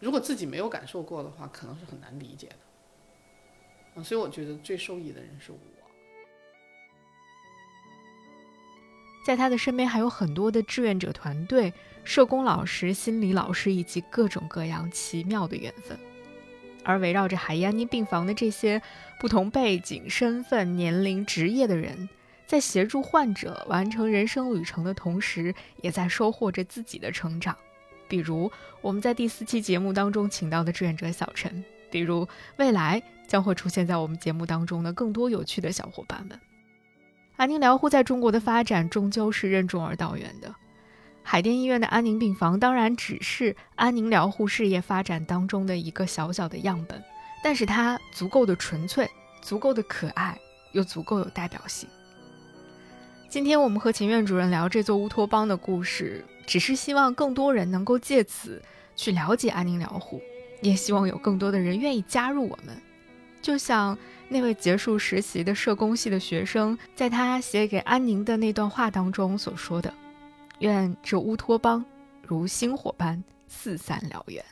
[0.00, 4.02] 如果自己没有感受过的话，可能是很难理解的啊！
[4.02, 5.58] 所以我觉得最受益的人是我。
[9.26, 15.98] 在他的身边还有很多的志愿者团队、社工老师、心理老师以及各种各样奇妙的缘分。
[16.84, 18.80] 而围绕着海医安宁病房的这些
[19.18, 22.08] 不同背景、身份、年龄、职业的人，
[22.46, 27.56] 在协助患者完成人生旅程的同时，也在收获着自己的成长。
[28.08, 32.26] 比如我们在第四期节目当中请到的志愿者小陈，比如
[32.56, 36.40] 未来将会出现在我们节目当中的更多有趣的小伙伴们。
[37.34, 40.54] 安宁疗护在中国的发展终究是任重而道远的。
[41.24, 47.02] 海淀医院的安宁病房当然只是安宁疗护事业发展当中的一个小小的样本，
[47.42, 49.10] 但是它足够的纯粹，
[49.42, 50.38] 足够的可爱，
[50.70, 51.88] 又足够有代表性。
[53.36, 58.62] 今天我们和秦院主任聊这座乌托邦的故事，只是希望更多人能够借此
[58.96, 60.22] 去了解安宁疗护，
[60.62, 62.74] 也希望有更多的人愿意加入我们，
[63.42, 63.98] 就像。
[64.30, 69.92] 那位结束实习的社工系的学生，在他写给安宁的那段话当中所说的
[70.60, 71.84] ：“愿这乌托邦
[72.26, 74.42] 如星火般四散燎原。”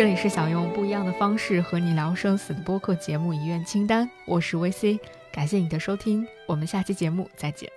[0.00, 4.98] 这里是想用不一样的方式和你聊生死的播客节目《遗愿清单》，我是 VC。
[5.30, 7.70] 感谢你的收听，我们下期节目再见。